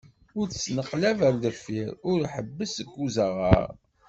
[0.39, 3.67] Ur d-ttneqlab ɣer deffir, ur ḥebbes deg uzaɣar.